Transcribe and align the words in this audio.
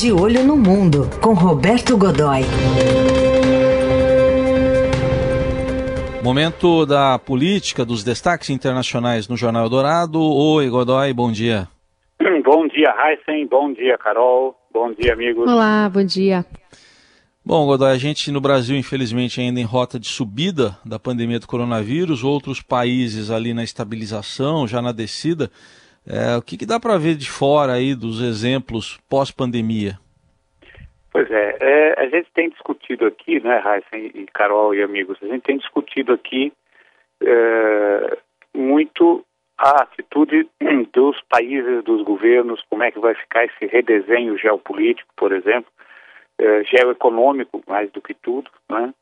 De 0.00 0.12
Olho 0.12 0.44
no 0.44 0.56
Mundo, 0.56 1.10
com 1.20 1.34
Roberto 1.34 1.98
Godoy. 1.98 2.42
Momento 6.22 6.86
da 6.86 7.18
política, 7.18 7.84
dos 7.84 8.04
destaques 8.04 8.48
internacionais 8.48 9.26
no 9.26 9.36
Jornal 9.36 9.68
Dourado. 9.68 10.22
Oi, 10.22 10.68
Godoy, 10.68 11.12
bom 11.12 11.32
dia. 11.32 11.66
Bom 12.44 12.68
dia, 12.68 12.94
Heisen. 12.96 13.48
Bom 13.48 13.72
dia, 13.72 13.98
Carol. 13.98 14.54
Bom 14.72 14.92
dia, 14.92 15.14
amigos. 15.14 15.50
Olá, 15.50 15.90
bom 15.92 16.04
dia. 16.04 16.46
Bom, 17.44 17.66
Godoy, 17.66 17.90
a 17.90 17.98
gente 17.98 18.30
no 18.30 18.40
Brasil, 18.40 18.76
infelizmente, 18.76 19.40
ainda 19.40 19.58
em 19.58 19.64
rota 19.64 19.98
de 19.98 20.06
subida 20.06 20.78
da 20.84 21.00
pandemia 21.00 21.40
do 21.40 21.48
coronavírus, 21.48 22.22
outros 22.22 22.62
países 22.62 23.32
ali 23.32 23.52
na 23.52 23.64
estabilização, 23.64 24.64
já 24.64 24.80
na 24.80 24.92
descida. 24.92 25.50
É, 26.06 26.36
o 26.36 26.42
que, 26.42 26.56
que 26.56 26.66
dá 26.66 26.80
para 26.80 26.96
ver 26.96 27.16
de 27.16 27.30
fora 27.30 27.72
aí 27.72 27.94
dos 27.94 28.20
exemplos 28.20 28.98
pós-pandemia? 29.08 29.98
Pois 31.10 31.30
é, 31.30 31.56
é, 31.60 32.00
a 32.00 32.08
gente 32.08 32.30
tem 32.32 32.48
discutido 32.50 33.06
aqui, 33.06 33.40
né, 33.40 33.62
Heisen 33.64 34.10
e 34.14 34.26
Carol 34.26 34.74
e 34.74 34.82
amigos, 34.82 35.18
a 35.22 35.26
gente 35.26 35.42
tem 35.42 35.58
discutido 35.58 36.12
aqui 36.12 36.52
é, 37.22 38.18
muito 38.54 39.24
a 39.58 39.82
atitude 39.82 40.48
dos 40.92 41.20
países, 41.22 41.82
dos 41.82 42.02
governos, 42.02 42.62
como 42.70 42.84
é 42.84 42.90
que 42.90 43.00
vai 43.00 43.14
ficar 43.14 43.44
esse 43.44 43.66
redesenho 43.66 44.38
geopolítico, 44.38 45.12
por 45.16 45.32
exemplo, 45.32 45.70
é, 46.38 46.62
geoeconômico 46.64 47.62
mais 47.66 47.90
do 47.90 48.00
que 48.00 48.14
tudo, 48.14 48.50
né? 48.70 48.94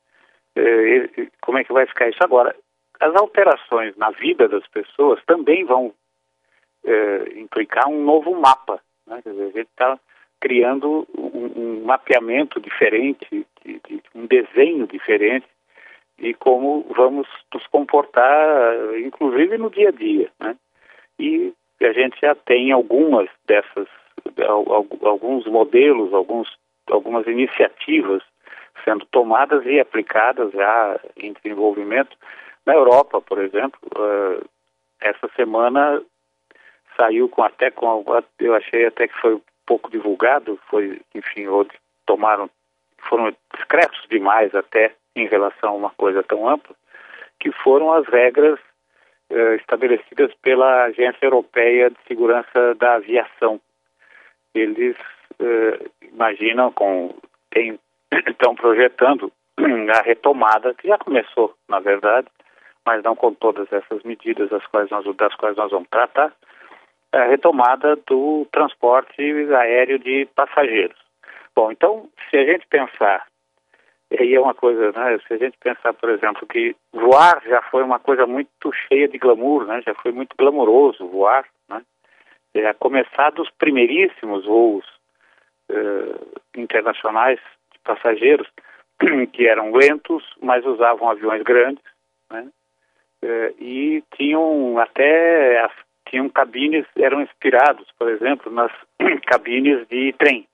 É, 0.56 1.26
como 1.42 1.58
é 1.58 1.64
que 1.64 1.72
vai 1.72 1.86
ficar 1.86 2.08
isso 2.08 2.22
agora? 2.22 2.56
As 2.98 3.14
alterações 3.14 3.94
na 3.96 4.10
vida 4.10 4.48
das 4.48 4.66
pessoas 4.68 5.22
também 5.26 5.64
vão 5.66 5.92
é, 6.86 7.38
implicar 7.38 7.88
um 7.88 8.02
novo 8.02 8.34
mapa, 8.34 8.80
né? 9.06 9.20
Dizer, 9.24 9.42
a 9.42 9.46
gente 9.46 9.68
está 9.68 9.98
criando 10.40 11.06
um, 11.16 11.60
um, 11.60 11.84
mapeamento 11.84 12.60
diferente, 12.60 13.46
de, 13.64 13.80
de, 13.80 14.02
um 14.14 14.26
desenho 14.26 14.86
diferente 14.86 15.46
de 16.18 16.32
como 16.34 16.86
vamos 16.96 17.28
nos 17.52 17.66
comportar, 17.66 18.74
inclusive 18.98 19.58
no 19.58 19.70
dia 19.70 19.88
a 19.88 19.92
dia, 19.92 20.30
né? 20.40 20.56
E 21.18 21.52
a 21.82 21.92
gente 21.92 22.18
já 22.20 22.34
tem 22.34 22.72
algumas 22.72 23.28
dessas, 23.46 23.88
alguns 25.02 25.46
modelos, 25.46 26.14
alguns 26.14 26.48
algumas 26.90 27.26
iniciativas 27.26 28.22
sendo 28.84 29.04
tomadas 29.06 29.64
e 29.66 29.80
aplicadas 29.80 30.52
já 30.52 31.00
em 31.16 31.32
desenvolvimento. 31.32 32.16
Na 32.64 32.74
Europa, 32.74 33.20
por 33.20 33.38
exemplo, 33.38 33.78
uh, 33.96 34.44
essa 35.00 35.28
semana 35.34 36.02
saiu 36.96 37.28
com 37.28 37.42
até 37.42 37.70
com 37.70 38.04
eu 38.38 38.54
achei 38.54 38.86
até 38.86 39.08
que 39.08 39.20
foi 39.20 39.40
pouco 39.66 39.90
divulgado, 39.90 40.58
foi 40.68 41.00
enfim 41.14 41.46
outros 41.46 41.78
tomaram 42.06 42.48
foram 43.08 43.34
discretos 43.54 44.06
demais 44.08 44.54
até 44.54 44.92
em 45.14 45.26
relação 45.26 45.70
a 45.70 45.76
uma 45.76 45.90
coisa 45.90 46.22
tão 46.22 46.48
ampla, 46.48 46.74
que 47.40 47.50
foram 47.52 47.92
as 47.92 48.06
regras 48.06 48.58
uh, 49.30 49.54
estabelecidas 49.54 50.32
pela 50.42 50.84
Agência 50.84 51.24
Europeia 51.24 51.90
de 51.90 51.96
Segurança 52.06 52.74
da 52.78 52.94
Aviação. 52.94 53.60
Eles 54.54 54.96
uh, 55.40 55.90
imaginam 56.02 56.72
com 56.72 57.14
tem, 57.50 57.78
estão 58.28 58.54
projetando 58.56 59.32
a 59.94 60.02
retomada 60.02 60.74
que 60.74 60.88
já 60.88 60.98
começou, 60.98 61.54
na 61.68 61.80
verdade, 61.80 62.28
mas 62.84 63.02
não 63.02 63.16
com 63.16 63.32
todas 63.32 63.70
essas 63.72 64.02
medidas 64.04 64.50
das 64.50 64.64
quais 64.66 64.90
nós, 64.90 65.04
das 65.16 65.34
quais 65.34 65.56
nós 65.56 65.70
vamos 65.70 65.88
tratar, 65.88 66.32
a 67.16 67.26
retomada 67.26 67.96
do 68.06 68.46
transporte 68.52 69.22
aéreo 69.54 69.98
de 69.98 70.26
passageiros. 70.34 70.96
Bom, 71.54 71.72
então, 71.72 72.08
se 72.28 72.36
a 72.36 72.44
gente 72.44 72.66
pensar, 72.66 73.26
e 74.10 74.22
aí 74.22 74.34
é 74.34 74.40
uma 74.40 74.54
coisa, 74.54 74.92
né, 74.92 75.18
se 75.26 75.34
a 75.34 75.38
gente 75.38 75.56
pensar, 75.58 75.94
por 75.94 76.10
exemplo, 76.10 76.46
que 76.46 76.76
voar 76.92 77.42
já 77.46 77.62
foi 77.62 77.82
uma 77.82 77.98
coisa 77.98 78.26
muito 78.26 78.70
cheia 78.72 79.08
de 79.08 79.18
glamour, 79.18 79.64
né, 79.64 79.82
já 79.84 79.94
foi 79.94 80.12
muito 80.12 80.36
glamouroso 80.36 81.08
voar, 81.08 81.46
né, 81.68 81.82
é, 82.54 82.72
começar 82.74 83.30
dos 83.30 83.50
primeiríssimos 83.50 84.44
voos 84.44 84.84
uh, 85.70 86.40
internacionais 86.54 87.40
de 87.72 87.78
passageiros 87.80 88.48
que 89.32 89.46
eram 89.46 89.72
lentos, 89.72 90.24
mas 90.42 90.64
usavam 90.64 91.08
aviões 91.08 91.42
grandes, 91.42 91.82
né? 92.30 92.48
Uh, 93.22 93.62
e 93.62 94.04
tinham 94.14 94.78
até 94.78 95.58
tinham 96.08 96.28
cabines 96.28 96.86
eram 96.96 97.20
inspirados, 97.20 97.86
por 97.98 98.08
exemplo, 98.08 98.50
nas 98.52 98.72
cabines 99.26 99.86
de 99.88 100.12
trem. 100.18 100.46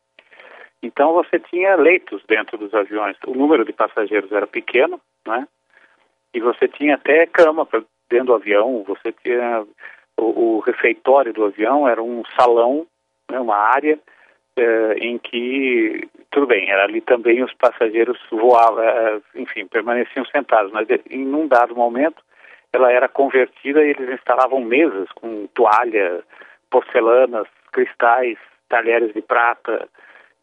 Então 0.82 1.12
você 1.12 1.38
tinha 1.38 1.76
leitos 1.76 2.22
dentro 2.26 2.58
dos 2.58 2.74
aviões. 2.74 3.16
O 3.26 3.34
número 3.34 3.64
de 3.64 3.72
passageiros 3.72 4.32
era 4.32 4.46
pequeno, 4.46 5.00
né? 5.26 5.46
E 6.34 6.40
você 6.40 6.66
tinha 6.66 6.96
até 6.96 7.26
cama 7.26 7.68
dentro 8.10 8.26
do 8.26 8.34
avião. 8.34 8.82
Você 8.84 9.12
tinha 9.12 9.64
o, 10.16 10.56
o 10.56 10.60
refeitório 10.60 11.32
do 11.32 11.44
avião 11.44 11.86
era 11.86 12.02
um 12.02 12.22
salão, 12.38 12.86
né, 13.30 13.38
uma 13.38 13.56
área 13.56 13.98
eh, 14.56 14.94
em 14.98 15.18
que, 15.18 16.08
tudo 16.30 16.46
bem, 16.46 16.70
era 16.70 16.84
ali 16.84 17.00
também 17.00 17.42
os 17.42 17.54
passageiros 17.54 18.18
voavam, 18.30 18.82
eh, 18.82 19.20
enfim, 19.36 19.66
permaneciam 19.66 20.24
sentados, 20.26 20.72
mas 20.72 20.88
em 21.10 21.26
um 21.34 21.46
dado 21.46 21.74
momento 21.74 22.22
ela 22.72 22.90
era 22.90 23.08
convertida 23.08 23.84
e 23.84 23.90
eles 23.90 24.08
instalavam 24.08 24.60
mesas 24.60 25.10
com 25.12 25.46
toalha, 25.48 26.22
porcelanas, 26.70 27.46
cristais, 27.70 28.38
talheres 28.68 29.12
de 29.12 29.20
prata, 29.20 29.88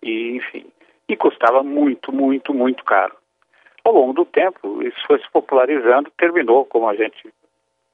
e 0.04 0.38
enfim, 0.38 0.66
e 1.08 1.18
custava 1.18 1.64
muito, 1.64 2.12
muito, 2.12 2.54
muito 2.54 2.84
caro. 2.84 3.16
Ao 3.84 3.94
longo 3.94 4.14
do 4.14 4.26
tempo, 4.26 4.84
isso 4.84 4.98
foi 5.08 5.20
se 5.20 5.30
popularizando, 5.32 6.12
terminou, 6.18 6.66
como 6.66 6.88
a 6.88 6.96
gente 6.96 7.34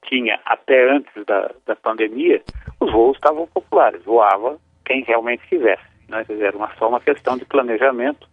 tinha 0.04 0.38
até 0.44 0.90
antes 0.90 1.24
da, 1.24 1.50
da 1.64 1.74
pandemia, 1.74 2.42
os 2.78 2.92
voos 2.92 3.16
estavam 3.16 3.46
populares, 3.46 4.04
voava 4.04 4.58
quem 4.84 5.02
realmente 5.02 5.46
quisesse. 5.48 5.82
Né? 6.08 6.24
Era 6.28 6.56
uma, 6.56 6.70
só 6.76 6.88
uma 6.88 7.00
questão 7.00 7.36
de 7.36 7.44
planejamento 7.44 8.28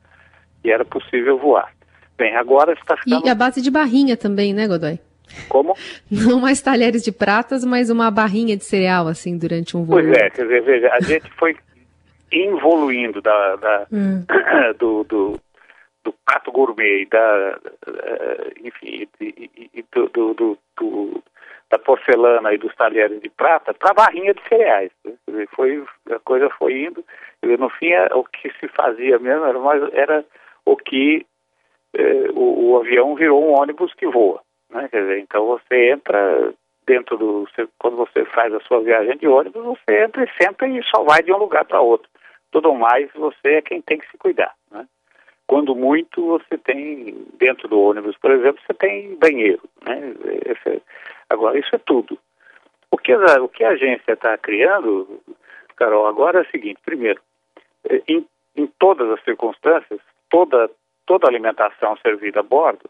e 0.63 0.71
era 0.71 0.83
possível 0.83 1.37
voar. 1.37 1.71
Bem, 2.17 2.35
agora 2.35 2.73
está 2.73 2.97
ficando... 2.97 3.25
E 3.25 3.29
a 3.29 3.35
base 3.35 3.61
de 3.61 3.71
barrinha 3.71 4.15
também, 4.15 4.53
né, 4.53 4.67
Godoy? 4.67 4.99
Como? 5.49 5.75
Não 6.09 6.39
mais 6.39 6.61
talheres 6.61 7.03
de 7.03 7.11
pratas, 7.11 7.65
mas 7.65 7.89
uma 7.89 8.11
barrinha 8.11 8.55
de 8.55 8.63
cereal, 8.63 9.07
assim, 9.07 9.37
durante 9.37 9.75
um 9.75 9.83
voo. 9.83 9.95
Pois 9.95 10.11
é, 10.11 10.29
quer 10.29 10.43
dizer, 10.43 10.61
veja, 10.63 10.89
a 10.91 11.01
gente 11.01 11.29
foi 11.37 11.55
evoluindo 12.31 13.21
da, 13.21 13.55
da 13.55 13.87
hum. 13.91 14.25
do, 14.79 15.03
do, 15.03 15.39
do 16.03 16.13
prato 16.25 16.51
gourmet, 16.51 17.05
da, 17.05 17.59
enfim, 18.63 19.07
e, 19.19 19.49
e, 19.73 19.85
do, 19.93 20.07
do, 20.07 20.33
do, 20.77 21.23
da 21.73 21.79
porcelana 21.79 22.53
e 22.53 22.57
dos 22.59 22.75
talheres 22.75 23.19
de 23.19 23.29
prata 23.29 23.73
para 23.73 23.89
a 23.89 23.95
barrinha 23.95 24.33
de 24.33 24.41
cereais. 24.47 24.91
Dizer, 25.27 25.47
foi, 25.55 25.83
a 26.11 26.19
coisa 26.19 26.47
foi 26.51 26.83
indo, 26.83 27.03
dizer, 27.41 27.57
no 27.57 27.69
fim 27.69 27.91
o 28.11 28.23
que 28.25 28.51
se 28.59 28.67
fazia 28.67 29.17
mesmo 29.17 29.45
era, 29.45 29.59
mais, 29.59 29.81
era 29.93 30.23
o 30.65 30.77
que 30.77 31.25
eh, 31.95 32.29
o, 32.33 32.71
o, 32.71 32.77
avião 32.77 33.15
virou 33.15 33.43
um 33.43 33.59
ônibus 33.59 33.91
que 33.95 34.05
voa. 34.05 34.41
Né? 34.73 34.87
Quer 34.89 35.01
dizer, 35.01 35.19
então 35.19 35.45
você 35.45 35.91
entra 35.91 36.53
dentro 36.85 37.17
do. 37.17 37.47
Quando 37.79 37.97
você 37.97 38.25
faz 38.25 38.53
a 38.53 38.59
sua 38.61 38.81
viagem 38.81 39.17
de 39.17 39.27
ônibus, 39.27 39.63
você 39.63 40.03
entra 40.03 40.23
e 40.23 40.43
senta 40.43 40.67
e 40.67 40.83
só 40.83 41.03
vai 41.03 41.21
de 41.21 41.31
um 41.31 41.37
lugar 41.37 41.63
para 41.65 41.81
outro. 41.81 42.09
Tudo 42.51 42.73
mais 42.73 43.09
você 43.13 43.55
é 43.55 43.61
quem 43.61 43.81
tem 43.81 43.99
que 43.99 44.09
se 44.09 44.17
cuidar. 44.17 44.53
Né? 44.71 44.85
Quando 45.47 45.75
muito, 45.75 46.25
você 46.25 46.57
tem, 46.57 47.25
dentro 47.37 47.67
do 47.67 47.79
ônibus, 47.79 48.17
por 48.17 48.31
exemplo, 48.31 48.61
você 48.65 48.73
tem 48.73 49.15
banheiro. 49.15 49.61
Né? 49.85 50.13
Esse, 50.45 50.81
agora, 51.29 51.57
isso 51.57 51.75
é 51.75 51.79
tudo. 51.79 52.17
O 52.91 52.97
que 52.97 53.11
a, 53.11 53.41
o 53.41 53.49
que 53.49 53.63
a 53.63 53.69
agência 53.69 54.13
está 54.13 54.37
criando, 54.37 55.21
Carol, 55.75 56.07
agora 56.07 56.39
é 56.39 56.41
o 56.43 56.51
seguinte: 56.51 56.79
primeiro, 56.85 57.21
eh, 57.89 58.01
em, 58.07 58.25
em 58.55 58.67
todas 58.79 59.09
as 59.09 59.23
circunstâncias, 59.23 59.99
toda, 60.29 60.69
toda 61.05 61.27
alimentação 61.27 61.97
servida 61.97 62.41
a 62.41 62.43
bordo 62.43 62.89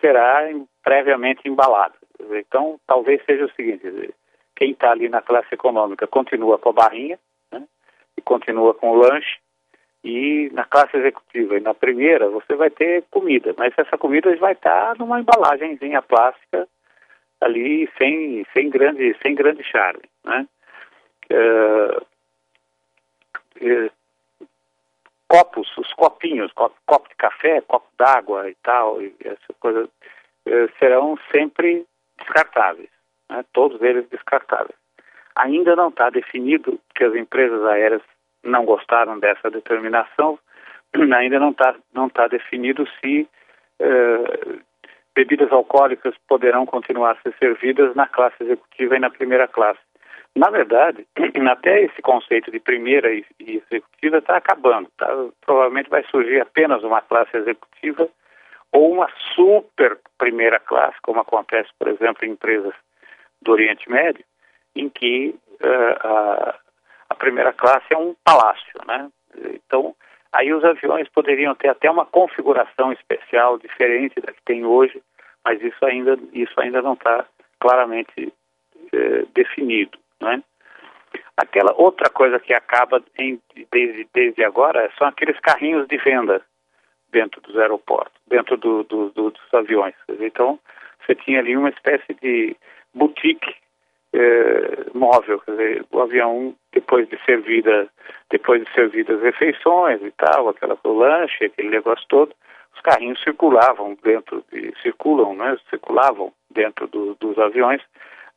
será 0.00 0.42
previamente 0.82 1.48
embalada. 1.48 1.94
Então, 2.30 2.78
talvez 2.86 3.22
seja 3.24 3.44
o 3.44 3.52
seguinte: 3.52 3.82
quem 4.54 4.72
está 4.72 4.90
ali 4.90 5.08
na 5.08 5.22
classe 5.22 5.54
econômica 5.54 6.06
continua 6.06 6.58
com 6.58 6.70
a 6.70 6.72
barrinha, 6.72 7.18
né? 7.52 7.64
e 8.16 8.22
continua 8.22 8.74
com 8.74 8.90
o 8.90 8.94
lanche, 8.94 9.38
e 10.02 10.50
na 10.52 10.64
classe 10.64 10.96
executiva 10.96 11.56
e 11.56 11.60
na 11.60 11.74
primeira 11.74 12.28
você 12.28 12.54
vai 12.54 12.70
ter 12.70 13.04
comida, 13.10 13.54
mas 13.58 13.74
essa 13.76 13.98
comida 13.98 14.34
vai 14.36 14.52
estar 14.52 14.96
numa 14.96 15.20
embalagenzinha 15.20 16.00
plástica 16.00 16.68
ali 17.40 17.88
sem, 17.98 18.46
sem, 18.52 18.70
grande, 18.70 19.16
sem 19.22 19.34
grande 19.34 19.62
charme. 19.64 20.04
Né? 20.24 20.46
É, 21.28 22.02
é, 23.60 23.90
copos, 25.36 25.68
os 25.76 25.92
copinhos, 25.92 26.50
copo, 26.52 27.08
de 27.08 27.14
café, 27.16 27.60
copo 27.60 27.86
d'água 27.98 28.48
e 28.48 28.54
tal, 28.62 29.02
e 29.02 29.14
essa 29.22 29.52
coisa, 29.60 29.88
é, 30.46 30.68
serão 30.78 31.18
sempre 31.30 31.84
descartáveis, 32.18 32.88
né? 33.28 33.44
todos 33.52 33.80
eles 33.82 34.08
descartáveis. 34.08 34.74
Ainda 35.36 35.76
não 35.76 35.88
está 35.88 36.08
definido 36.08 36.80
que 36.94 37.04
as 37.04 37.14
empresas 37.14 37.62
aéreas 37.64 38.00
não 38.42 38.64
gostaram 38.64 39.18
dessa 39.18 39.50
determinação. 39.50 40.38
Ainda 41.14 41.38
não 41.38 41.50
está 41.50 41.74
não 41.92 42.08
tá 42.08 42.26
definido 42.26 42.88
se 42.98 43.28
uh, 43.82 44.60
bebidas 45.14 45.52
alcoólicas 45.52 46.14
poderão 46.26 46.64
continuar 46.64 47.10
a 47.10 47.20
ser 47.20 47.36
servidas 47.38 47.94
na 47.94 48.06
classe 48.06 48.42
executiva 48.42 48.96
e 48.96 49.00
na 49.00 49.10
primeira 49.10 49.46
classe. 49.46 49.80
Na 50.36 50.50
verdade, 50.50 51.06
até 51.50 51.82
esse 51.82 52.02
conceito 52.02 52.50
de 52.50 52.60
primeira 52.60 53.12
e, 53.12 53.24
executiva 53.40 54.18
está 54.18 54.36
acabando. 54.36 54.88
Tá? 54.98 55.08
Provavelmente 55.40 55.88
vai 55.88 56.04
surgir 56.04 56.40
apenas 56.42 56.84
uma 56.84 57.00
classe 57.00 57.34
executiva 57.34 58.06
ou 58.70 58.92
uma 58.92 59.08
super 59.34 59.98
primeira 60.18 60.60
classe, 60.60 61.00
como 61.00 61.20
acontece, 61.20 61.70
por 61.78 61.88
exemplo, 61.88 62.26
em 62.26 62.32
empresas 62.32 62.74
do 63.40 63.52
Oriente 63.52 63.90
Médio, 63.90 64.22
em 64.74 64.90
que 64.90 65.34
uh, 65.64 66.06
a, 66.06 66.58
a, 67.08 67.14
primeira 67.14 67.54
classe 67.54 67.86
é 67.90 67.96
um 67.96 68.14
palácio, 68.22 68.78
né? 68.86 69.08
Então, 69.54 69.94
aí 70.32 70.52
os 70.52 70.62
aviões 70.64 71.08
poderiam 71.08 71.54
ter 71.54 71.68
até 71.68 71.90
uma 71.90 72.04
configuração 72.04 72.92
especial 72.92 73.56
diferente 73.58 74.20
da 74.20 74.32
que 74.32 74.42
tem 74.44 74.66
hoje, 74.66 75.00
mas 75.42 75.62
isso 75.62 75.82
ainda, 75.86 76.18
isso 76.34 76.60
ainda 76.60 76.82
não 76.82 76.92
está 76.92 77.24
claramente 77.58 78.30
uh, 78.92 79.26
definido, 79.32 79.96
né? 80.20 80.42
Aquela 81.36 81.72
outra 81.76 82.08
coisa 82.10 82.38
que 82.38 82.54
acaba 82.54 83.02
em, 83.18 83.40
desde, 83.70 84.08
desde 84.12 84.44
agora 84.44 84.90
são 84.98 85.06
aqueles 85.06 85.38
carrinhos 85.40 85.86
de 85.86 85.96
venda 85.98 86.42
dentro 87.10 87.40
dos 87.40 87.56
aeroportos, 87.58 88.20
dentro 88.26 88.56
do, 88.56 88.82
do, 88.84 89.10
do, 89.10 89.30
dos 89.30 89.54
aviões. 89.54 89.94
Então, 90.20 90.58
você 91.04 91.14
tinha 91.14 91.38
ali 91.38 91.56
uma 91.56 91.68
espécie 91.68 92.14
de 92.20 92.56
boutique 92.94 93.54
eh, 94.12 94.86
móvel, 94.94 95.42
dizer, 95.46 95.84
o 95.90 96.00
avião 96.00 96.54
depois 96.72 97.08
de 97.08 97.18
servida, 97.24 97.88
depois 98.30 98.64
de 98.64 98.72
servidas 98.72 99.20
refeições 99.22 100.00
e 100.02 100.10
tal, 100.12 100.48
aquela 100.48 100.78
o 100.82 100.92
lanche, 100.92 101.44
aquele 101.44 101.68
negócio 101.68 102.04
todo, 102.08 102.34
os 102.74 102.80
carrinhos 102.80 103.22
circulavam 103.22 103.96
dentro, 104.02 104.44
de, 104.50 104.72
circulam, 104.82 105.34
né, 105.34 105.56
circulavam 105.70 106.32
dentro 106.50 106.86
do, 106.86 107.14
dos 107.16 107.38
aviões, 107.38 107.82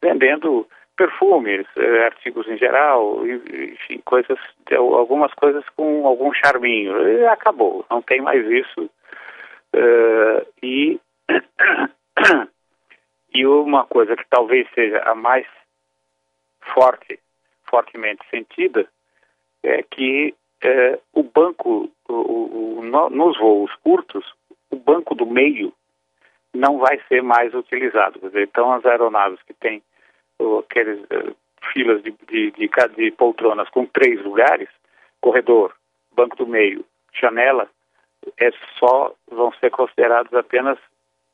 vendendo 0.01 0.67
perfumes, 0.99 1.65
eh, 1.77 2.05
artigos 2.07 2.45
em 2.49 2.57
geral, 2.57 3.25
enfim, 3.25 4.01
coisas, 4.03 4.37
algumas 4.75 5.33
coisas 5.33 5.63
com 5.69 6.05
algum 6.05 6.33
charminho. 6.33 7.07
E 7.07 7.25
acabou, 7.25 7.85
não 7.89 8.01
tem 8.01 8.19
mais 8.19 8.45
isso. 8.45 8.89
Uh, 9.73 10.45
e, 10.61 10.99
e 13.33 13.47
uma 13.47 13.85
coisa 13.85 14.17
que 14.17 14.25
talvez 14.29 14.67
seja 14.75 14.99
a 15.05 15.15
mais 15.15 15.47
forte, 16.73 17.17
fortemente 17.63 18.27
sentida, 18.29 18.85
é 19.63 19.81
que 19.83 20.35
uh, 20.65 20.99
o 21.13 21.23
banco, 21.23 21.89
o, 22.09 22.13
o, 22.13 22.83
no, 22.83 23.09
nos 23.09 23.37
voos 23.37 23.73
curtos, 23.75 24.33
o 24.69 24.75
banco 24.75 25.15
do 25.15 25.25
meio 25.25 25.71
não 26.53 26.77
vai 26.77 26.99
ser 27.07 27.23
mais 27.23 27.53
utilizado. 27.53 28.19
Dizer, 28.19 28.43
então, 28.43 28.73
as 28.73 28.85
aeronaves 28.85 29.41
que 29.43 29.53
têm 29.53 29.81
aqueles 30.59 31.01
uh, 31.05 31.35
filas 31.73 32.01
de, 32.03 32.11
de, 32.27 32.51
de, 32.51 32.69
de 32.95 33.11
poltronas 33.11 33.69
com 33.69 33.85
três 33.85 34.23
lugares, 34.23 34.69
corredor, 35.21 35.73
banco 36.15 36.35
do 36.35 36.47
meio, 36.47 36.85
janela, 37.13 37.69
é 38.37 38.51
só 38.77 39.13
vão 39.29 39.51
ser 39.53 39.71
considerados 39.71 40.33
apenas 40.33 40.77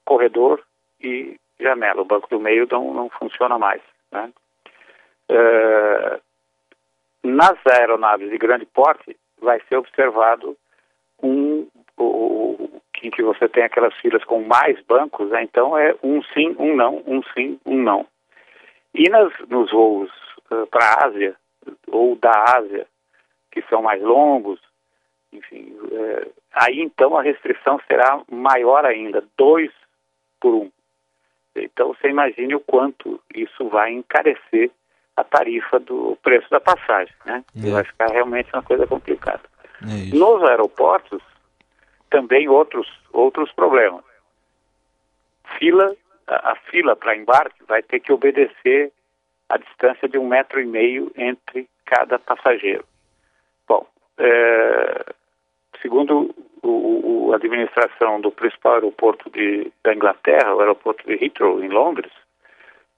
corredor 0.04 0.62
e 1.02 1.40
janela. 1.60 2.02
O 2.02 2.06
banco 2.06 2.30
do 2.30 2.40
meio 2.40 2.68
não, 2.72 2.94
não 2.94 3.10
funciona 3.10 3.58
mais. 3.58 3.82
Né? 4.12 4.32
Uh, 5.30 6.22
nas 7.24 7.58
aeronaves 7.66 8.30
de 8.30 8.38
grande 8.38 8.66
porte 8.66 9.18
vai 9.42 9.60
ser 9.68 9.78
observado 9.78 10.56
um 11.22 11.68
o, 11.98 12.82
em 13.04 13.10
que 13.10 13.24
você 13.24 13.48
tem 13.48 13.64
aquelas 13.64 13.96
filas 13.96 14.24
com 14.24 14.44
mais 14.44 14.82
bancos, 14.84 15.30
né? 15.30 15.44
então 15.44 15.78
é 15.78 15.96
um 16.04 16.22
sim, 16.24 16.56
um 16.60 16.76
não, 16.76 17.04
um 17.06 17.22
sim, 17.34 17.60
um 17.66 17.82
não. 17.82 18.06
E 18.96 19.10
nas, 19.10 19.34
nos 19.50 19.72
voos 19.72 20.10
uh, 20.52 20.66
para 20.68 20.86
a 20.86 21.08
Ásia, 21.08 21.36
ou 21.88 22.16
da 22.16 22.32
Ásia, 22.58 22.88
que 23.52 23.62
são 23.64 23.82
mais 23.82 24.02
longos, 24.02 24.60
enfim, 25.32 25.76
uh, 25.82 26.32
aí 26.54 26.82
então 26.82 27.18
a 27.18 27.22
restrição 27.22 27.80
será 27.88 28.22
maior 28.32 28.86
ainda, 28.86 29.24
dois 29.38 29.72
por 30.40 30.54
um. 30.54 30.72
Então 31.56 31.90
você 31.90 32.10
imagine 32.10 32.56
o 32.56 32.60
quanto 32.60 33.22
isso 33.34 33.68
vai 33.70 33.92
encarecer 33.92 34.72
a 35.16 35.24
tarifa 35.24 35.80
do 35.80 36.18
preço 36.22 36.50
da 36.50 36.60
passagem, 36.60 37.14
né? 37.26 37.44
É. 37.56 37.70
Vai 37.70 37.84
ficar 37.84 38.08
realmente 38.12 38.50
uma 38.54 38.64
coisa 38.64 38.86
complicada. 38.86 39.44
É 39.82 40.16
Nos 40.16 40.44
aeroportos, 40.44 41.22
também 42.10 42.48
outros, 42.50 42.88
outros 43.12 43.52
problemas. 43.54 44.04
Fila 45.58 45.96
a, 46.28 46.56
fila 46.70 46.96
para 46.96 47.16
embarque 47.16 47.64
vai 47.68 47.82
ter 47.82 48.00
que 48.00 48.12
obedecer 48.12 48.92
a 49.50 49.58
distância 49.58 50.08
de 50.08 50.18
um 50.18 50.28
metro 50.28 50.60
e 50.60 50.66
meio 50.66 51.12
entre 51.16 51.68
cada 51.86 52.18
passageiro. 52.18 52.84
Bom, 53.68 53.86
é, 54.18 55.06
segundo 55.82 56.34
a 57.32 57.36
administração 57.36 58.20
do 58.22 58.32
principal 58.32 58.76
aeroporto 58.76 59.30
de, 59.30 59.72
da 59.84 59.94
Inglaterra, 59.94 60.56
o 60.56 60.60
aeroporto 60.60 61.06
de 61.06 61.24
Heathrow, 61.24 61.64
em 61.64 61.70
Londres, 61.70 62.12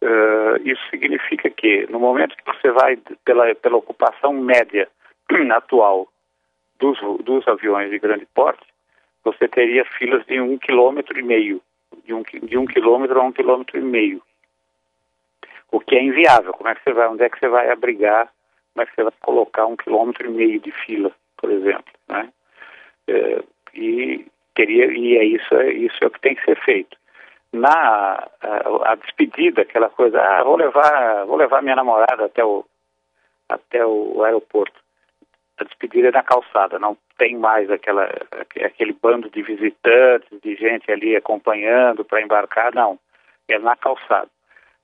é, 0.01 0.61
isso 0.63 0.81
significa 0.89 1.49
que 1.49 1.85
no 1.89 1.99
momento 1.99 2.35
que 2.37 2.45
você 2.45 2.71
vai 2.71 2.97
pela, 3.25 3.53
pela 3.55 3.77
ocupação 3.77 4.31
média 4.33 4.87
atual 5.51 6.07
dos, 6.79 6.99
dos 7.23 7.47
aviões 7.47 7.89
de 7.89 7.99
grande 7.99 8.25
porte, 8.33 8.65
você 9.23 9.47
teria 9.47 9.83
filas 9.97 10.25
de 10.25 10.39
um 10.39 10.57
quilômetro 10.57 11.19
e 11.19 11.23
meio 11.23 11.61
de 12.07 12.13
um, 12.13 12.23
de 12.23 12.57
um 12.57 12.65
quilômetro 12.65 13.19
a 13.19 13.23
um 13.23 13.31
quilômetro 13.31 13.77
e 13.77 13.81
meio. 13.81 14.21
O 15.69 15.79
que 15.79 15.95
é 15.95 16.01
inviável. 16.01 16.53
Como 16.53 16.69
é 16.69 16.73
que 16.73 16.83
você 16.83 16.93
vai, 16.93 17.07
onde 17.09 17.23
é 17.23 17.29
que 17.29 17.37
você 17.37 17.49
vai 17.49 17.69
abrigar, 17.69 18.31
como 18.73 18.83
é 18.83 18.85
que 18.85 18.95
você 18.95 19.03
vai 19.03 19.13
colocar 19.21 19.65
um 19.65 19.75
quilômetro 19.75 20.25
e 20.25 20.31
meio 20.31 20.59
de 20.59 20.71
fila, 20.71 21.11
por 21.35 21.51
exemplo, 21.51 21.93
né? 22.07 22.29
É, 23.07 23.43
e 23.73 24.25
teria 24.55 24.85
e 24.85 25.17
é 25.17 25.23
isso, 25.23 25.53
é 25.55 25.71
isso 25.71 25.97
é 26.01 26.07
o 26.07 26.11
que 26.11 26.21
tem 26.21 26.35
que 26.35 26.45
ser 26.45 26.57
feito. 26.63 26.97
Na 27.51 28.27
a, 28.41 28.91
a 28.91 28.95
despedida, 28.95 29.61
aquela 29.61 29.89
coisa, 29.89 30.19
ah, 30.21 30.43
vou 30.43 30.55
levar, 30.55 31.25
vou 31.25 31.37
levar 31.37 31.61
minha 31.61 31.75
namorada 31.75 32.25
até 32.25 32.43
o 32.43 32.65
até 33.49 33.85
o 33.85 34.23
aeroporto. 34.23 34.79
A 35.57 35.63
despedida 35.63 36.09
é 36.09 36.11
na 36.11 36.23
calçada, 36.23 36.79
não 36.79 36.97
tem 37.17 37.35
mais 37.35 37.69
aquela, 37.69 38.09
aquele 38.63 38.93
bando 38.93 39.29
de 39.29 39.41
visitantes, 39.41 40.39
de 40.41 40.55
gente 40.55 40.91
ali 40.91 41.15
acompanhando 41.15 42.05
para 42.05 42.21
embarcar, 42.21 42.73
não. 42.73 42.99
É 43.47 43.57
na 43.57 43.75
calçada. 43.75 44.29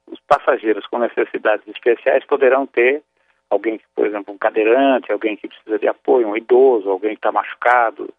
Os 0.07 0.19
passageiros 0.21 0.85
com 0.87 0.99
necessidades 0.99 1.67
especiais 1.67 2.25
poderão 2.25 2.65
ter 2.65 3.01
alguém 3.49 3.79
por 3.95 4.05
exemplo, 4.05 4.33
um 4.33 4.37
cadeirante, 4.37 5.11
alguém 5.11 5.35
que 5.35 5.47
precisa 5.47 5.77
de 5.77 5.87
apoio, 5.87 6.27
um 6.27 6.37
idoso, 6.37 6.89
alguém 6.89 7.11
que 7.11 7.19
está 7.19 7.31
machucado, 7.31 8.13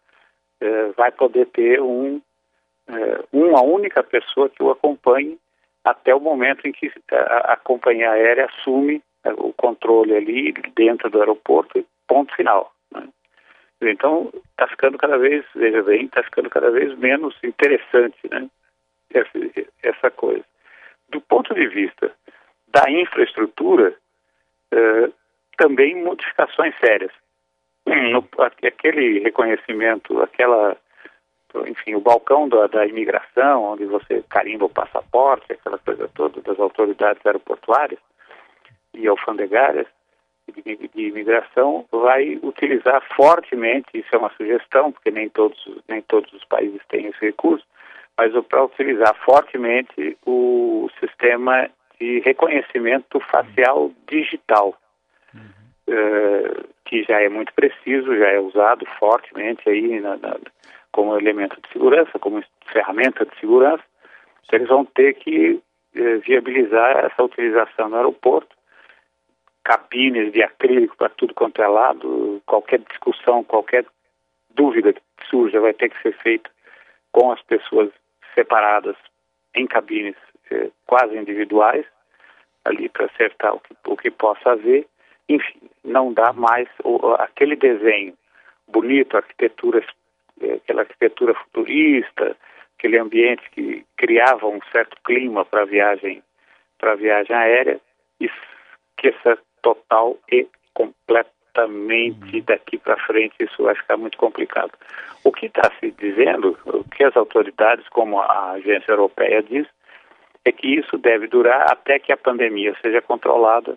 eh, 0.61 0.91
vai 0.95 1.11
poder 1.11 1.47
ter 1.47 1.81
um, 1.81 2.21
eh, 2.87 3.23
uma 3.31 3.61
única 3.61 4.01
pessoa 4.03 4.49
que 4.49 4.63
o 4.63 4.71
acompanhe 4.71 5.37
até 5.83 6.15
o 6.15 6.19
momento 6.19 6.67
em 6.67 6.71
que 6.71 6.91
a, 7.11 7.53
a 7.53 7.57
companhia 7.57 8.11
aérea 8.11 8.45
assume 8.45 9.01
eh, 9.23 9.33
o 9.37 9.53
controle 9.53 10.15
ali 10.15 10.53
dentro 10.75 11.09
do 11.09 11.19
aeroporto, 11.19 11.85
ponto 12.07 12.33
final. 12.35 12.71
Então, 13.81 14.31
está 14.51 14.67
ficando 14.67 14.97
cada 14.97 15.17
vez, 15.17 15.45
veja 15.55 15.83
bem, 15.83 16.05
está 16.05 16.23
ficando 16.23 16.49
cada 16.49 16.71
vez 16.71 16.97
menos 16.97 17.35
interessante 17.43 18.17
né, 18.31 18.49
essa, 19.13 19.31
essa 19.83 20.11
coisa. 20.11 20.43
Do 21.09 21.21
ponto 21.21 21.53
de 21.53 21.67
vista 21.67 22.11
da 22.67 22.89
infraestrutura, 22.89 23.95
eh, 24.71 25.09
também 25.57 26.03
modificações 26.03 26.73
sérias. 26.79 27.11
No, 27.85 28.27
aquele 28.39 29.19
reconhecimento, 29.19 30.19
aquela, 30.21 30.75
enfim, 31.67 31.93
o 31.93 32.01
balcão 32.01 32.49
da, 32.49 32.65
da 32.67 32.85
imigração, 32.87 33.63
onde 33.63 33.85
você 33.85 34.23
carimba 34.27 34.65
o 34.65 34.69
passaporte, 34.69 35.53
aquela 35.53 35.77
coisa 35.77 36.09
toda 36.15 36.41
das 36.41 36.59
autoridades 36.59 37.23
aeroportuárias 37.23 37.99
e 38.93 39.07
alfandegárias, 39.07 39.87
de, 40.51 40.89
de 40.93 41.07
imigração 41.07 41.85
vai 41.91 42.39
utilizar 42.41 43.01
fortemente, 43.15 43.87
isso 43.93 44.09
é 44.13 44.17
uma 44.17 44.31
sugestão, 44.31 44.91
porque 44.91 45.11
nem 45.11 45.29
todos, 45.29 45.57
nem 45.87 46.01
todos 46.01 46.31
os 46.33 46.43
países 46.45 46.81
têm 46.89 47.07
esse 47.07 47.19
recurso, 47.19 47.65
mas 48.17 48.31
para 48.45 48.63
utilizar 48.63 49.15
fortemente 49.23 50.17
o 50.25 50.89
sistema 50.99 51.69
de 51.99 52.19
reconhecimento 52.19 53.19
facial 53.19 53.91
digital, 54.07 54.73
uhum. 55.33 55.41
uh, 55.89 56.67
que 56.85 57.03
já 57.03 57.21
é 57.21 57.29
muito 57.29 57.53
preciso, 57.53 58.15
já 58.17 58.27
é 58.27 58.39
usado 58.39 58.85
fortemente 58.99 59.67
aí 59.69 59.99
na, 59.99 60.17
na, 60.17 60.37
como 60.91 61.17
elemento 61.17 61.59
de 61.61 61.69
segurança, 61.73 62.19
como 62.19 62.43
ferramenta 62.71 63.25
de 63.25 63.37
segurança. 63.39 63.83
Então, 64.45 64.59
eles 64.59 64.69
vão 64.69 64.85
ter 64.85 65.13
que 65.15 65.51
uh, 65.51 66.19
viabilizar 66.25 67.05
essa 67.05 67.23
utilização 67.23 67.89
no 67.89 67.97
aeroporto 67.97 68.55
cabines 69.65 70.31
de 70.31 70.43
acrílico 70.43 70.95
para 70.95 71.09
tudo 71.09 71.33
quanto 71.33 71.61
é 71.61 71.67
lado, 71.67 72.41
qualquer 72.45 72.79
discussão, 72.79 73.43
qualquer 73.43 73.83
dúvida 74.51 74.93
que 74.93 75.01
surja 75.27 75.59
vai 75.59 75.73
ter 75.73 75.89
que 75.89 76.01
ser 76.01 76.15
feita 76.19 76.49
com 77.11 77.31
as 77.31 77.41
pessoas 77.41 77.89
separadas 78.35 78.95
em 79.55 79.65
cabines 79.65 80.15
eh, 80.51 80.69
quase 80.85 81.17
individuais, 81.17 81.85
ali 82.63 82.87
para 82.89 83.07
acertar 83.07 83.55
o 83.55 83.59
que, 83.59 83.75
o 83.87 83.97
que 83.97 84.11
possa 84.11 84.51
haver. 84.51 84.85
Enfim, 85.27 85.59
não 85.83 86.13
dá 86.13 86.31
mais 86.31 86.67
o, 86.83 87.13
aquele 87.15 87.55
desenho 87.55 88.13
bonito, 88.67 89.17
arquitetura, 89.17 89.83
eh, 90.41 90.53
aquela 90.53 90.81
arquitetura 90.81 91.33
futurista, 91.33 92.37
aquele 92.77 92.99
ambiente 92.99 93.49
que 93.49 93.83
criava 93.97 94.45
um 94.45 94.59
certo 94.71 94.95
clima 95.03 95.43
para 95.43 95.63
a 95.63 95.65
viagem, 95.65 96.21
para 96.77 96.93
viagem 96.95 97.35
aérea, 97.35 97.79
esqueça 98.19 99.39
total 99.65 100.15
e 100.31 100.47
completamente 100.75 102.41
daqui 102.41 102.77
para 102.77 102.97
frente 102.97 103.33
isso 103.39 103.63
vai 103.63 103.73
ficar 103.73 103.97
muito 103.97 104.15
complicado. 104.15 104.71
O 105.23 105.31
que 105.31 105.47
está 105.47 105.71
se 105.79 105.89
dizendo, 105.91 106.55
o 106.65 106.83
que 106.83 107.03
as 107.03 107.17
autoridades, 107.17 107.87
como 107.89 108.19
a 108.21 108.51
agência 108.51 108.91
europeia 108.91 109.41
diz, 109.41 109.65
é 110.45 110.51
que 110.51 110.67
isso 110.67 110.99
deve 110.99 111.27
durar 111.27 111.65
até 111.71 111.97
que 111.97 112.11
a 112.11 112.17
pandemia 112.17 112.75
seja 112.79 113.01
controlada 113.01 113.75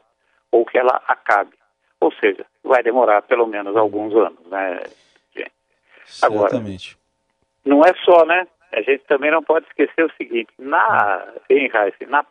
ou 0.53 0.67
que 0.67 0.77
ela 0.77 1.03
acabe. 1.09 1.57
Ou 2.01 2.13
seja, 2.13 2.45
vai 2.63 2.83
demorar 2.83 3.23
pelo 3.23 3.47
menos 3.47 3.75
alguns 3.75 4.15
anos, 4.15 4.47
né, 4.47 4.83
gente? 5.35 5.53
Certamente. 6.05 6.99
Agora, 7.65 7.81
não 7.81 7.83
é 7.83 7.95
só, 8.05 8.27
né? 8.27 8.47
A 8.73 8.83
gente 8.83 9.05
também 9.05 9.31
não 9.31 9.43
pode 9.43 9.67
esquecer 9.67 10.05
o 10.05 10.13
seguinte, 10.19 10.53
na, 10.59 11.27
em 11.49 11.71
na, 12.07 12.27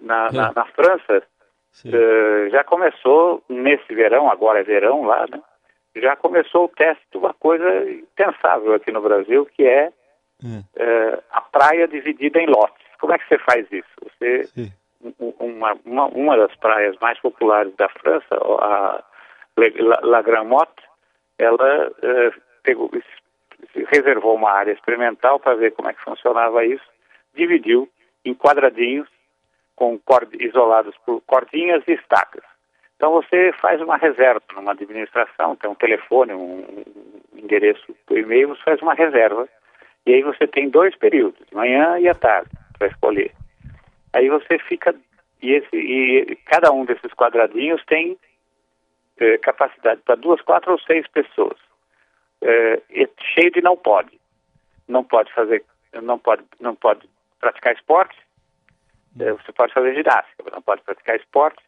na, 0.00 0.30
na, 0.30 0.52
na 0.52 0.64
França, 0.66 1.26
uh, 1.84 2.50
já 2.50 2.64
começou 2.64 3.42
nesse 3.48 3.94
verão, 3.94 4.30
agora 4.30 4.60
é 4.60 4.64
verão 4.64 5.04
lá, 5.04 5.26
né? 5.30 5.40
Já 5.96 6.14
começou 6.14 6.66
o 6.66 6.68
teste 6.68 7.04
de 7.10 7.18
uma 7.18 7.32
coisa 7.34 7.90
impensável 7.90 8.74
aqui 8.74 8.92
no 8.92 9.00
Brasil, 9.00 9.46
que 9.46 9.66
é 9.66 9.90
uh, 10.44 11.22
a 11.30 11.40
praia 11.40 11.88
dividida 11.88 12.38
em 12.38 12.46
lotes. 12.46 12.86
Como 13.00 13.12
é 13.12 13.18
que 13.18 13.28
você 13.28 13.38
faz 13.38 13.66
isso? 13.70 13.88
Você, 14.02 14.70
uma, 15.38 15.76
uma, 15.84 16.06
uma 16.06 16.36
das 16.36 16.54
praias 16.56 16.96
mais 17.00 17.18
populares 17.20 17.74
da 17.76 17.88
França, 17.88 18.26
a 18.30 19.02
La, 19.56 20.00
La 20.02 20.22
Grande 20.22 20.48
Motte, 20.48 20.82
ela 21.38 21.88
uh, 21.88 22.42
pegou, 22.62 22.90
reservou 23.90 24.34
uma 24.34 24.50
área 24.50 24.72
experimental 24.72 25.40
para 25.40 25.54
ver 25.54 25.72
como 25.72 25.88
é 25.88 25.94
que 25.94 26.02
funcionava 26.02 26.64
isso, 26.64 26.84
dividiu 27.34 27.88
em 28.24 28.34
quadradinhos 28.34 29.08
com 29.76 30.00
isolados 30.40 30.96
por 31.04 31.20
cordinhas 31.22 31.82
e 31.86 31.92
estacas. 31.92 32.42
Então 32.96 33.12
você 33.12 33.52
faz 33.60 33.80
uma 33.80 33.96
reserva 33.96 34.42
numa 34.54 34.72
administração, 34.72 35.54
tem 35.56 35.70
um 35.70 35.74
telefone, 35.74 36.32
um 36.32 36.84
endereço 37.34 37.94
por 38.06 38.18
e-mail, 38.18 38.48
você 38.48 38.62
faz 38.62 38.82
uma 38.82 38.94
reserva. 38.94 39.48
E 40.06 40.14
aí 40.14 40.22
você 40.22 40.46
tem 40.46 40.68
dois 40.68 40.96
períodos, 40.96 41.46
manhã 41.52 41.98
e 41.98 42.08
à 42.08 42.14
tarde, 42.14 42.50
para 42.78 42.88
escolher. 42.88 43.32
Aí 44.12 44.28
você 44.28 44.58
fica 44.58 44.94
e, 45.42 45.52
esse, 45.52 45.76
e 45.76 46.36
cada 46.46 46.72
um 46.72 46.84
desses 46.84 47.12
quadradinhos 47.12 47.84
tem 47.84 48.16
eh, 49.18 49.36
capacidade 49.38 50.00
para 50.02 50.14
duas, 50.14 50.40
quatro 50.40 50.72
ou 50.72 50.80
seis 50.80 51.06
pessoas 51.08 51.58
é, 52.42 52.80
cheio 53.34 53.50
de 53.50 53.60
não 53.60 53.76
pode. 53.76 54.18
Não 54.88 55.02
pode 55.02 55.32
fazer, 55.32 55.64
não 56.02 56.18
pode, 56.18 56.44
não 56.60 56.74
pode 56.74 57.08
praticar 57.40 57.74
esporte. 57.74 58.16
É, 59.20 59.32
você 59.32 59.52
pode 59.52 59.72
fazer 59.72 59.94
ginástica, 59.94 60.50
não 60.52 60.62
pode 60.62 60.82
praticar 60.82 61.16
esporte. 61.16 61.62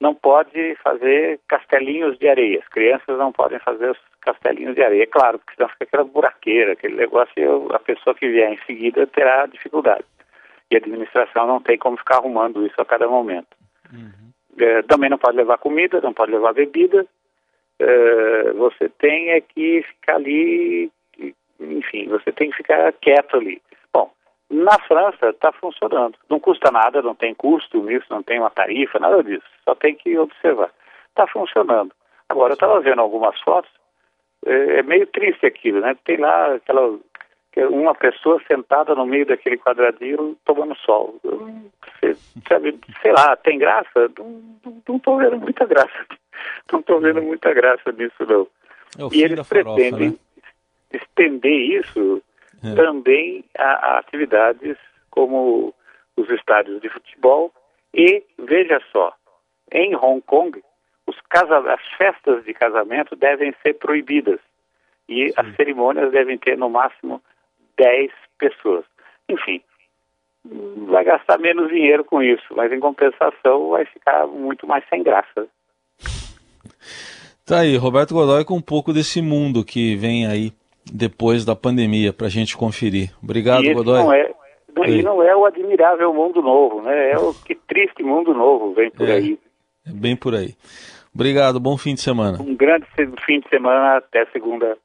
Não 0.00 0.14
pode 0.14 0.74
fazer 0.82 1.40
castelinhos 1.48 2.18
de 2.18 2.28
areia. 2.28 2.58
As 2.58 2.68
crianças 2.68 3.16
não 3.16 3.32
podem 3.32 3.58
fazer 3.60 3.90
os 3.90 3.98
castelinhos 4.20 4.74
de 4.74 4.82
areia. 4.82 5.04
É 5.04 5.06
claro, 5.06 5.38
porque 5.38 5.54
senão 5.54 5.68
fica 5.68 5.84
aquela 5.84 6.04
buraqueira, 6.04 6.72
aquele 6.72 6.96
negócio, 6.96 7.72
a 7.72 7.78
pessoa 7.78 8.14
que 8.14 8.28
vier 8.28 8.52
em 8.52 8.58
seguida 8.66 9.06
terá 9.06 9.46
dificuldade. 9.46 10.04
E 10.70 10.74
a 10.74 10.78
administração 10.78 11.46
não 11.46 11.60
tem 11.60 11.78
como 11.78 11.96
ficar 11.96 12.16
arrumando 12.16 12.66
isso 12.66 12.78
a 12.80 12.84
cada 12.84 13.06
momento. 13.06 13.56
Uhum. 13.92 14.32
É, 14.58 14.82
também 14.82 15.08
não 15.08 15.16
pode 15.16 15.36
levar 15.36 15.58
comida, 15.58 16.00
não 16.00 16.12
pode 16.12 16.32
levar 16.32 16.52
bebida, 16.52 17.06
eh, 17.78 18.52
você 18.52 18.88
tem 18.88 19.30
é 19.30 19.40
que 19.40 19.82
ficar 19.82 20.16
ali, 20.16 20.90
enfim, 21.60 22.06
você 22.08 22.30
tem 22.32 22.50
que 22.50 22.56
ficar 22.56 22.92
quieto 22.92 23.36
ali. 23.36 23.60
Na 24.50 24.78
França 24.80 25.30
está 25.30 25.52
funcionando. 25.52 26.16
Não 26.28 26.38
custa 26.38 26.70
nada, 26.70 27.02
não 27.02 27.14
tem 27.14 27.34
custo 27.34 27.82
nisso, 27.82 28.06
não 28.10 28.22
tem 28.22 28.38
uma 28.38 28.50
tarifa, 28.50 28.98
nada 28.98 29.22
disso. 29.22 29.46
Só 29.64 29.74
tem 29.74 29.94
que 29.94 30.18
observar. 30.18 30.70
Está 31.08 31.26
funcionando. 31.26 31.92
Agora, 32.28 32.52
eu 32.52 32.54
estava 32.54 32.80
vendo 32.80 33.00
algumas 33.00 33.38
fotos, 33.40 33.70
é, 34.46 34.78
é, 34.78 34.82
meio 34.82 35.06
triste 35.06 35.46
aquilo, 35.46 35.80
né? 35.80 35.96
Tem 36.04 36.16
lá 36.16 36.54
aquela 36.54 36.98
uma 37.70 37.94
pessoa 37.94 38.42
sentada 38.48 38.96
no 38.96 39.06
meio 39.06 39.24
daquele 39.26 39.56
quadradinho 39.56 40.36
tomando 40.44 40.74
sol. 40.76 41.20
Você, 41.22 42.16
sabe, 42.48 42.76
sei 43.00 43.12
lá, 43.12 43.36
tem 43.36 43.58
graça? 43.58 44.10
Não 44.88 44.96
estou 44.96 45.18
vendo 45.18 45.38
muita 45.38 45.64
graça 45.64 45.94
não 46.72 46.80
estou 46.80 47.00
vendo 47.00 47.22
muita 47.22 47.52
graça 47.52 47.92
nisso, 47.92 48.14
não. 48.26 48.46
É 48.98 49.16
e 49.16 49.22
eles 49.22 49.46
farofa, 49.46 49.74
pretendem 49.74 50.10
né? 50.10 50.16
estender 50.92 51.80
isso 51.80 52.22
é. 52.64 52.74
também 52.74 53.44
a, 53.56 53.64
a, 53.64 53.98
atividades 53.98 54.76
como 55.10 55.74
os 56.16 56.28
estádios 56.30 56.80
de 56.80 56.88
futebol 56.88 57.52
e, 57.92 58.22
veja 58.38 58.80
só, 58.92 59.12
em 59.72 59.94
Hong 59.94 60.20
Kong, 60.22 60.62
os 61.06 61.16
casa, 61.28 61.58
as 61.72 61.82
festas 61.96 62.44
de 62.44 62.54
casamento 62.54 63.14
devem 63.14 63.54
ser 63.62 63.74
proibidas 63.74 64.40
e 65.08 65.28
Sim. 65.28 65.34
as 65.36 65.56
cerimônias 65.56 66.10
devem 66.10 66.38
ter 66.38 66.56
no 66.56 66.70
máximo 66.70 67.22
10 67.76 68.10
pessoas. 68.38 68.84
Enfim, 69.28 69.60
vai 70.86 71.04
gastar 71.04 71.38
menos 71.38 71.68
dinheiro 71.68 72.04
com 72.04 72.22
isso, 72.22 72.54
mas 72.54 72.72
em 72.72 72.80
compensação 72.80 73.70
vai 73.70 73.84
ficar 73.86 74.26
muito 74.26 74.66
mais 74.66 74.84
sem 74.88 75.02
graça. 75.02 75.46
Tá 77.46 77.60
aí, 77.60 77.76
Roberto 77.76 78.14
Godoy 78.14 78.44
com 78.44 78.56
um 78.56 78.62
pouco 78.62 78.92
desse 78.92 79.20
mundo 79.20 79.64
que 79.64 79.96
vem 79.96 80.26
aí 80.26 80.50
depois 80.92 81.44
da 81.44 81.56
pandemia 81.56 82.12
para 82.12 82.26
a 82.26 82.30
gente 82.30 82.56
conferir. 82.56 83.10
Obrigado, 83.22 83.64
e 83.64 83.74
Godoy. 83.74 84.02
Não 84.02 84.12
é, 84.12 84.34
e 84.88 85.02
não 85.02 85.22
é 85.22 85.34
o 85.36 85.44
admirável 85.44 86.12
mundo 86.12 86.42
novo, 86.42 86.82
né? 86.82 87.12
É 87.12 87.18
o 87.18 87.32
que 87.32 87.54
triste 87.54 88.02
mundo 88.02 88.34
novo 88.34 88.74
vem 88.74 88.90
por 88.90 89.08
é, 89.08 89.12
aí. 89.14 89.38
É 89.86 89.92
bem 89.92 90.16
por 90.16 90.34
aí. 90.34 90.54
Obrigado, 91.14 91.60
bom 91.60 91.76
fim 91.76 91.94
de 91.94 92.00
semana. 92.00 92.42
Um 92.42 92.56
grande 92.56 92.86
fim 93.24 93.40
de 93.40 93.48
semana, 93.48 93.98
até 93.98 94.26
segunda. 94.26 94.76